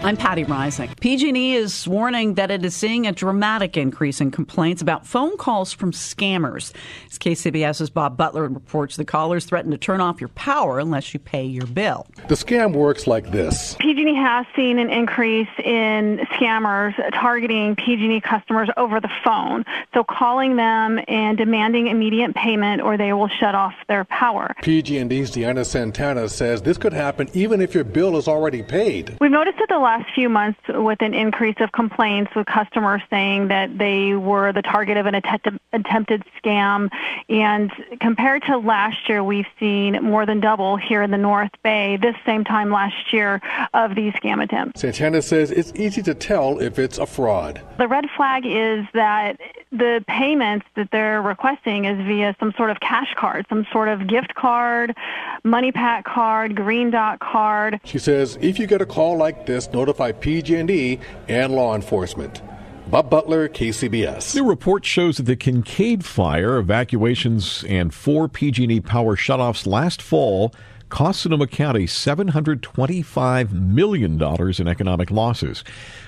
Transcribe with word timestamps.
I'm 0.00 0.16
Patti 0.16 0.44
Reising. 0.44 0.98
PG&E 1.00 1.54
is 1.56 1.86
warning 1.88 2.34
that 2.34 2.52
it 2.52 2.64
is 2.64 2.74
seeing 2.74 3.08
a 3.08 3.12
dramatic 3.12 3.76
increase 3.76 4.20
in 4.20 4.30
complaints 4.30 4.80
about 4.80 5.04
phone 5.04 5.36
calls 5.36 5.72
from 5.72 5.90
scammers. 5.90 6.72
As 7.10 7.18
KCBS's 7.18 7.90
Bob 7.90 8.16
Butler 8.16 8.48
reports, 8.48 8.96
the 8.96 9.04
callers 9.04 9.44
threaten 9.44 9.72
to 9.72 9.76
turn 9.76 10.00
off 10.00 10.20
your 10.20 10.28
power 10.28 10.78
unless 10.78 11.12
you 11.12 11.18
pay 11.18 11.44
your 11.44 11.66
bill. 11.66 12.06
The 12.28 12.36
scam 12.36 12.74
works 12.74 13.08
like 13.08 13.32
this. 13.32 13.74
PG&E 13.80 14.14
has 14.14 14.46
seen 14.54 14.78
an 14.78 14.88
increase 14.88 15.48
in 15.64 16.18
scammers 16.32 16.94
targeting 17.12 17.74
PG&E 17.74 18.20
customers 18.20 18.68
over 18.76 19.00
the 19.00 19.10
phone. 19.24 19.64
So 19.94 20.04
calling 20.04 20.54
them 20.54 21.00
and 21.08 21.36
demanding 21.36 21.88
immediate 21.88 22.36
payment 22.36 22.82
or 22.82 22.96
they 22.96 23.12
will 23.12 23.28
shut 23.28 23.56
off 23.56 23.74
their 23.88 24.04
power. 24.04 24.54
PG&E's 24.62 25.32
Deanna 25.32 25.66
Santana 25.66 26.28
says 26.28 26.62
this 26.62 26.78
could 26.78 26.92
happen 26.92 27.28
even 27.32 27.60
if 27.60 27.74
your 27.74 27.84
bill 27.84 28.16
is 28.16 28.28
already 28.28 28.62
paid. 28.62 29.16
We've 29.20 29.30
noticed 29.30 29.58
that 29.58 29.68
the 29.68 29.87
last 29.88 30.14
few 30.14 30.28
months 30.28 30.60
with 30.68 31.00
an 31.00 31.14
increase 31.14 31.56
of 31.60 31.72
complaints 31.72 32.30
with 32.36 32.46
customers 32.46 33.00
saying 33.08 33.48
that 33.48 33.78
they 33.78 34.12
were 34.12 34.52
the 34.52 34.60
target 34.60 34.98
of 34.98 35.06
an 35.06 35.14
attempted 35.72 36.22
scam. 36.38 36.90
And 37.30 37.72
compared 37.98 38.42
to 38.42 38.58
last 38.58 39.08
year, 39.08 39.24
we've 39.24 39.46
seen 39.58 39.94
more 40.02 40.26
than 40.26 40.40
double 40.40 40.76
here 40.76 41.02
in 41.02 41.10
the 41.10 41.16
North 41.16 41.52
Bay 41.62 41.96
this 41.96 42.14
same 42.26 42.44
time 42.44 42.70
last 42.70 43.14
year 43.14 43.40
of 43.72 43.94
these 43.94 44.12
scam 44.12 44.42
attempts. 44.42 44.82
Santana 44.82 45.22
says 45.22 45.50
it's 45.50 45.72
easy 45.74 46.02
to 46.02 46.12
tell 46.12 46.58
if 46.58 46.78
it's 46.78 46.98
a 46.98 47.06
fraud. 47.06 47.62
The 47.78 47.88
red 47.88 48.04
flag 48.14 48.44
is 48.44 48.84
that 48.92 49.40
the 49.72 50.04
payments 50.06 50.66
that 50.76 50.90
they're 50.90 51.22
requesting 51.22 51.86
is 51.86 51.96
via 52.06 52.36
some 52.38 52.52
sort 52.58 52.70
of 52.70 52.80
cash 52.80 53.14
card, 53.16 53.46
some 53.48 53.66
sort 53.72 53.88
of 53.88 54.06
gift 54.06 54.34
card, 54.34 54.94
MoneyPak 55.46 56.04
card, 56.04 56.54
green 56.54 56.90
dot 56.90 57.20
card. 57.20 57.80
She 57.84 57.98
says 57.98 58.36
if 58.42 58.58
you 58.58 58.66
get 58.66 58.82
a 58.82 58.86
call 58.86 59.16
like 59.16 59.46
this, 59.46 59.66
notify 59.78 60.12
PG&E 60.12 60.98
and 61.28 61.54
law 61.54 61.74
enforcement. 61.74 62.42
Bob 62.88 63.10
Butler, 63.10 63.48
KCBS. 63.48 64.34
New 64.34 64.48
report 64.48 64.84
shows 64.84 65.18
that 65.18 65.24
the 65.24 65.36
Kincade 65.36 66.02
fire, 66.02 66.56
evacuations, 66.56 67.64
and 67.68 67.92
four 67.92 68.28
PG&E 68.28 68.80
power 68.80 69.14
shutoffs 69.14 69.66
last 69.66 70.00
fall 70.00 70.52
cost 70.88 71.20
Sonoma 71.20 71.46
County 71.46 71.84
$725 71.84 73.52
million 73.52 74.22
in 74.58 74.68
economic 74.68 75.10
losses. 75.10 75.62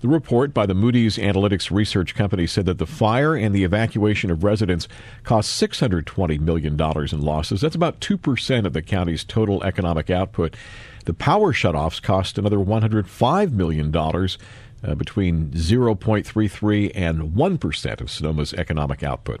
The 0.00 0.08
report 0.08 0.54
by 0.54 0.66
the 0.66 0.74
Moody's 0.74 1.18
Analytics 1.18 1.70
research 1.70 2.14
company 2.14 2.46
said 2.46 2.64
that 2.66 2.78
the 2.78 2.86
fire 2.86 3.36
and 3.36 3.54
the 3.54 3.64
evacuation 3.64 4.30
of 4.30 4.42
residents 4.42 4.88
cost 5.24 5.62
$620 5.62 6.40
million 6.40 6.80
in 6.80 7.20
losses. 7.20 7.60
That's 7.60 7.74
about 7.74 8.00
2% 8.00 8.66
of 8.66 8.72
the 8.72 8.82
county's 8.82 9.24
total 9.24 9.62
economic 9.62 10.08
output. 10.10 10.56
The 11.04 11.14
power 11.14 11.52
shutoffs 11.52 12.02
cost 12.02 12.38
another 12.38 12.58
$105 12.58 13.52
million. 13.52 13.94
Uh, 14.84 14.96
between 14.96 15.48
0.33 15.50 16.90
and 16.96 17.20
1% 17.20 18.00
of 18.00 18.08
Sonoma's 18.08 18.52
economic 18.54 19.04
output. 19.04 19.38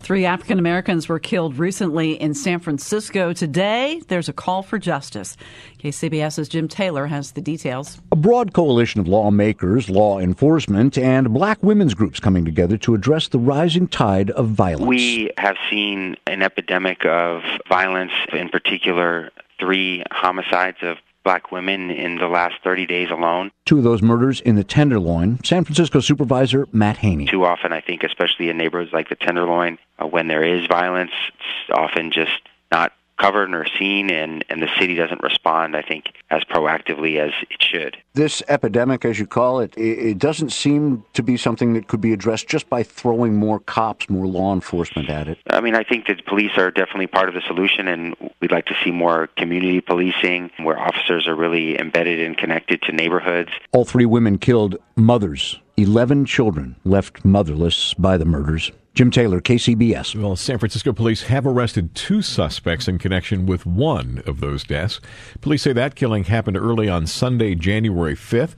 Three 0.00 0.24
African 0.24 0.58
Americans 0.58 1.08
were 1.08 1.18
killed 1.18 1.58
recently 1.58 2.12
in 2.12 2.32
San 2.32 2.60
Francisco. 2.60 3.32
Today, 3.32 4.00
there's 4.08 4.28
a 4.28 4.32
call 4.32 4.62
for 4.62 4.78
justice. 4.78 5.36
KCBS's 5.80 6.48
Jim 6.48 6.68
Taylor 6.68 7.06
has 7.06 7.32
the 7.32 7.40
details. 7.40 8.00
A 8.12 8.16
broad 8.16 8.52
coalition 8.52 9.00
of 9.00 9.08
lawmakers, 9.08 9.90
law 9.90 10.20
enforcement, 10.20 10.96
and 10.96 11.34
black 11.34 11.62
women's 11.62 11.94
groups 11.94 12.20
coming 12.20 12.44
together 12.44 12.78
to 12.78 12.94
address 12.94 13.28
the 13.28 13.38
rising 13.38 13.88
tide 13.88 14.30
of 14.30 14.48
violence. 14.48 14.86
We 14.86 15.32
have 15.36 15.56
seen 15.68 16.16
an 16.26 16.42
epidemic 16.42 17.04
of 17.04 17.42
violence, 17.68 18.12
in 18.32 18.48
particular, 18.48 19.30
three 19.58 20.02
homicides 20.10 20.78
of 20.82 20.98
black 21.24 21.52
women 21.52 21.90
in 21.90 22.16
the 22.16 22.26
last 22.26 22.54
30 22.64 22.86
days 22.86 23.10
alone. 23.10 23.50
Two 23.66 23.78
of 23.78 23.84
those 23.84 24.00
murders 24.00 24.40
in 24.40 24.56
the 24.56 24.64
Tenderloin. 24.64 25.38
San 25.44 25.64
Francisco 25.64 26.00
Supervisor 26.00 26.66
Matt 26.72 26.96
Haney. 26.98 27.26
Too 27.26 27.44
often, 27.44 27.72
I 27.72 27.80
think, 27.80 28.02
especially 28.02 28.48
in 28.48 28.56
neighborhoods 28.56 28.92
like 28.92 29.08
the 29.10 29.14
Tenderloin, 29.14 29.78
uh, 29.98 30.06
when 30.06 30.28
there 30.28 30.42
is 30.42 30.66
violence, 30.66 31.10
it's 31.34 31.70
often 31.78 32.12
just 32.12 32.40
not 32.72 32.92
covered 33.18 33.52
or 33.52 33.66
seen, 33.78 34.10
and, 34.10 34.44
and 34.48 34.62
the 34.62 34.68
city 34.78 34.94
doesn't 34.94 35.22
respond, 35.22 35.76
I 35.76 35.82
think, 35.82 36.06
as 36.30 36.42
proactively 36.44 37.18
as 37.18 37.32
it 37.50 37.62
should. 37.62 37.96
This 38.14 38.42
epidemic, 38.48 39.04
as 39.04 39.18
you 39.18 39.26
call 39.26 39.60
it, 39.60 39.76
it 39.76 40.18
doesn't 40.18 40.50
seem 40.50 41.04
to 41.14 41.22
be 41.22 41.36
something 41.36 41.74
that 41.74 41.88
could 41.88 42.00
be 42.00 42.12
addressed 42.12 42.48
just 42.48 42.68
by 42.68 42.82
throwing 42.82 43.36
more 43.36 43.60
cops, 43.60 44.08
more 44.08 44.26
law 44.26 44.54
enforcement 44.54 45.10
at 45.10 45.28
it. 45.28 45.38
I 45.50 45.60
mean, 45.60 45.74
I 45.74 45.84
think 45.84 46.06
that 46.06 46.24
police 46.26 46.56
are 46.56 46.70
definitely 46.70 47.06
part 47.06 47.28
of 47.28 47.34
the 47.34 47.42
solution, 47.46 47.88
and 47.88 48.16
we'd 48.40 48.52
like 48.52 48.66
to 48.66 48.76
see 48.82 48.90
more 48.90 49.28
community 49.36 49.80
policing 49.80 50.50
where 50.58 50.78
officers 50.78 51.26
are 51.28 51.34
really 51.34 51.78
embedded 51.78 52.20
and 52.20 52.36
connected 52.36 52.82
to 52.82 52.92
neighborhoods. 52.92 53.50
All 53.72 53.84
three 53.84 54.06
women 54.06 54.38
killed 54.38 54.76
mothers 54.96 55.58
11 55.78 56.24
children 56.24 56.74
left 56.82 57.24
motherless 57.24 57.94
by 57.94 58.16
the 58.16 58.24
murders. 58.24 58.72
Jim 58.98 59.12
Taylor, 59.12 59.40
KCBS. 59.40 60.20
Well, 60.20 60.34
San 60.34 60.58
Francisco 60.58 60.92
police 60.92 61.22
have 61.22 61.46
arrested 61.46 61.94
two 61.94 62.20
suspects 62.20 62.88
in 62.88 62.98
connection 62.98 63.46
with 63.46 63.64
one 63.64 64.24
of 64.26 64.40
those 64.40 64.64
deaths. 64.64 65.00
Police 65.40 65.62
say 65.62 65.72
that 65.72 65.94
killing 65.94 66.24
happened 66.24 66.56
early 66.56 66.88
on 66.88 67.06
Sunday, 67.06 67.54
January 67.54 68.16
5th. 68.16 68.56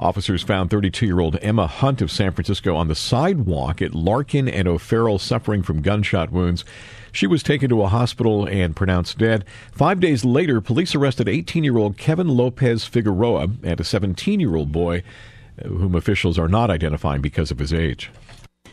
Officers 0.00 0.42
found 0.42 0.70
32 0.70 1.04
year 1.04 1.20
old 1.20 1.36
Emma 1.42 1.66
Hunt 1.66 2.00
of 2.00 2.10
San 2.10 2.32
Francisco 2.32 2.74
on 2.74 2.88
the 2.88 2.94
sidewalk 2.94 3.82
at 3.82 3.94
Larkin 3.94 4.48
and 4.48 4.66
O'Farrell 4.66 5.18
suffering 5.18 5.62
from 5.62 5.82
gunshot 5.82 6.32
wounds. 6.32 6.64
She 7.12 7.26
was 7.26 7.42
taken 7.42 7.68
to 7.68 7.82
a 7.82 7.88
hospital 7.88 8.46
and 8.46 8.74
pronounced 8.74 9.18
dead. 9.18 9.44
Five 9.72 10.00
days 10.00 10.24
later, 10.24 10.62
police 10.62 10.94
arrested 10.94 11.28
18 11.28 11.64
year 11.64 11.76
old 11.76 11.98
Kevin 11.98 12.28
Lopez 12.28 12.86
Figueroa 12.86 13.48
and 13.62 13.78
a 13.78 13.84
17 13.84 14.40
year 14.40 14.56
old 14.56 14.72
boy 14.72 15.02
uh, 15.62 15.68
whom 15.68 15.94
officials 15.94 16.38
are 16.38 16.48
not 16.48 16.70
identifying 16.70 17.20
because 17.20 17.50
of 17.50 17.58
his 17.58 17.74
age. 17.74 18.10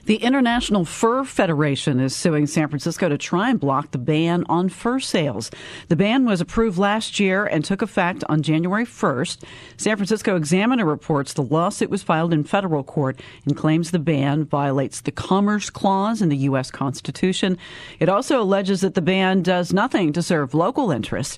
The 0.10 0.16
International 0.16 0.86
Fur 0.86 1.24
Federation 1.24 2.00
is 2.00 2.16
suing 2.16 2.48
San 2.48 2.68
Francisco 2.68 3.10
to 3.10 3.18
try 3.20 3.52
and 3.52 3.60
block 3.60 3.92
the 3.92 4.00
ban 4.00 4.44
on 4.50 4.68
fur 4.68 5.00
sales. 5.00 5.52
The 5.88 5.96
ban 5.96 6.26
was 6.26 6.42
approved 6.42 6.80
last 6.80 7.20
year 7.20 7.46
and 7.46 7.64
took 7.64 7.84
effect 7.84 8.24
on 8.28 8.42
January 8.42 8.86
1st. 8.86 9.44
San 9.78 9.98
Francisco 9.98 10.36
Examiner 10.36 10.84
reports 10.84 11.34
the 11.34 11.44
lawsuit 11.44 11.92
was 11.92 12.02
filed 12.02 12.34
in 12.34 12.44
federal 12.44 12.84
court 12.84 13.22
and 13.46 13.56
claims 13.56 13.92
the 13.92 14.00
ban 14.00 14.46
violates 14.46 15.02
the 15.02 15.12
Commerce 15.12 15.70
Clause 15.70 16.24
in 16.24 16.30
the 16.30 16.38
U.S. 16.38 16.72
Constitution. 16.72 17.56
It 18.00 18.10
also 18.10 18.42
alleges 18.42 18.82
that 18.82 18.96
the 18.96 19.04
ban 19.04 19.44
does 19.44 19.72
nothing 19.72 20.12
to 20.14 20.24
serve 20.24 20.56
local 20.56 20.90
interests. 20.90 21.38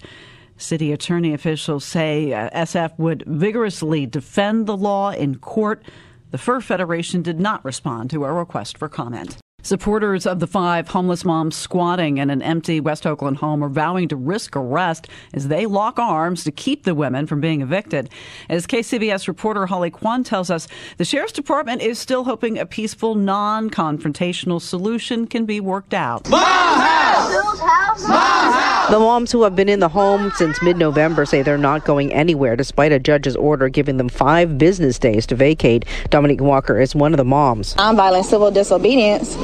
City 0.56 0.94
attorney 0.94 1.34
officials 1.34 1.84
say 1.84 2.31
uh, 2.31 2.50
SF 2.52 2.98
would 2.98 3.26
vigorously 3.28 4.06
defend 4.06 4.66
the 4.66 4.78
law 4.78 5.12
in 5.12 5.40
court. 5.40 5.84
The 6.31 6.38
Fur 6.38 6.62
Federation 6.62 7.22
did 7.22 7.42
not 7.42 7.64
respond 7.66 8.09
to 8.12 8.24
our 8.24 8.34
request 8.34 8.78
for 8.78 8.88
comment. 8.88 9.38
Supporters 9.64 10.25
of 10.25 10.40
the 10.40 10.47
five 10.47 10.88
homeless 10.88 11.25
moms 11.25 11.57
squatting 11.57 12.19
in 12.19 12.30
an 12.30 12.42
empty 12.42 12.80
West 12.80 13.06
Oakland 13.06 13.38
home 13.38 13.62
are 13.62 13.69
vowing 13.69 14.07
to 14.07 14.16
risk 14.16 14.56
arrest 14.56 15.10
as 15.33 15.50
they 15.50 15.66
lock 15.66 16.00
arms 16.00 16.45
to 16.45 16.51
keep 16.51 16.83
the 16.83 16.95
women 16.95 17.28
from 17.28 17.42
being 17.42 17.62
evicted. 17.62 18.10
As 18.50 18.66
KCBS 18.66 19.28
reporter 19.28 19.66
Holly 19.66 19.92
Quan 19.92 20.24
tells 20.24 20.50
us, 20.50 20.69
the 20.95 21.06
Sheriff's 21.06 21.33
Department 21.33 21.81
is 21.81 22.00
still 22.00 22.24
hoping 22.24 22.57
a 22.57 22.66
peaceful, 22.66 23.13
non 23.13 23.69
confrontational 23.69 24.62
solution 24.62 25.28
can 25.28 25.45
be 25.45 25.60
worked 25.60 25.94
out. 25.94 26.30
My 26.30 26.39
house! 26.39 28.07
My 28.07 28.16
house! 28.16 28.41
The 28.89 29.00
moms 29.00 29.31
who 29.31 29.44
have 29.44 29.56
been 29.56 29.69
in 29.69 29.80
the 29.80 29.88
home 29.88 30.31
since 30.36 30.62
mid 30.62 30.75
November 30.75 31.25
say 31.25 31.44
they're 31.44 31.57
not 31.57 31.86
going 31.86 32.12
anywhere 32.12 32.56
despite 32.56 32.92
a 32.92 33.00
judge's 33.00 33.36
order 33.36 33.69
giving 33.69 33.98
them 33.98 34.10
five 34.10 34.57
business 34.57 35.00
days 35.00 35.25
to 35.28 35.36
vacate. 35.36 35.86
Dominique 36.10 36.42
Walker 36.42 36.80
is 36.80 36.94
one 36.94 37.13
of 37.13 37.18
the 37.18 37.24
moms. 37.24 37.75
Nonviolent 37.75 38.25
civil 38.25 38.51
disobedience 38.51 39.36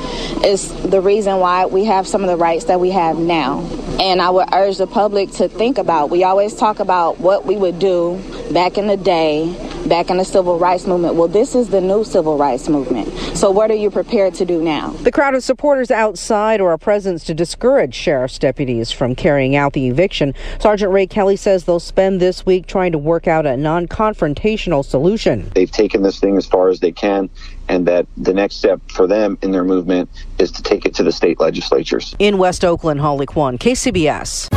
is 0.43 0.69
the 0.83 0.99
reason 0.99 1.39
why 1.39 1.65
we 1.65 1.85
have 1.85 2.07
some 2.07 2.23
of 2.23 2.27
the 2.27 2.35
rights 2.35 2.65
that 2.65 2.79
we 2.79 2.89
have 2.89 3.19
now. 3.19 3.59
And 4.01 4.21
I 4.21 4.29
would 4.31 4.53
urge 4.53 4.77
the 4.77 4.87
public 4.87 5.31
to 5.33 5.47
think 5.47 5.77
about 5.77 6.09
we 6.09 6.23
always 6.23 6.53
talk 6.55 6.79
about 6.79 7.19
what 7.19 7.45
we 7.45 7.55
would 7.55 7.79
do 7.79 8.21
back 8.51 8.77
in 8.77 8.87
the 8.87 8.97
day 8.97 9.55
back 9.87 10.09
in 10.09 10.17
the 10.17 10.25
civil 10.25 10.59
rights 10.59 10.85
movement. 10.85 11.15
Well, 11.15 11.27
this 11.27 11.55
is 11.55 11.69
the 11.69 11.81
new 11.81 12.03
civil 12.03 12.37
rights 12.37 12.69
movement. 12.69 13.07
So 13.37 13.51
what 13.51 13.71
are 13.71 13.75
you 13.75 13.89
prepared 13.89 14.33
to 14.35 14.45
do 14.45 14.61
now? 14.61 14.91
The 14.91 15.11
crowd 15.11 15.35
of 15.35 15.43
supporters 15.43 15.91
outside 15.91 16.61
or 16.61 16.73
a 16.73 16.79
presence 16.79 17.23
to 17.25 17.33
discourage 17.33 17.95
sheriff's 17.95 18.39
deputies 18.39 18.91
from 18.91 19.15
carrying 19.15 19.55
out 19.55 19.73
the 19.73 19.87
eviction. 19.87 20.33
Sergeant 20.59 20.91
Ray 20.91 21.07
Kelly 21.07 21.35
says 21.35 21.65
they'll 21.65 21.79
spend 21.79 22.19
this 22.19 22.45
week 22.45 22.67
trying 22.67 22.91
to 22.91 22.97
work 22.97 23.27
out 23.27 23.45
a 23.45 23.57
non 23.57 23.87
confrontational 23.87 24.83
solution. 24.83 25.51
They've 25.55 25.71
taken 25.71 26.01
this 26.01 26.19
thing 26.19 26.37
as 26.37 26.45
far 26.45 26.69
as 26.69 26.79
they 26.79 26.91
can 26.91 27.29
and 27.69 27.87
that 27.87 28.07
the 28.17 28.33
next 28.33 28.55
step 28.55 28.81
for 28.89 29.07
them 29.07 29.37
in 29.41 29.51
their 29.51 29.63
movement 29.63 30.09
is 30.39 30.51
to 30.51 30.63
take 30.63 30.85
it 30.85 30.95
to 30.95 31.03
the 31.03 31.11
state 31.11 31.39
legislatures. 31.39 32.15
In 32.19 32.37
West 32.37 32.63
Oakland, 32.63 33.01
Holly 33.01 33.25
Quan, 33.25 33.57
KCBS. 33.57 34.56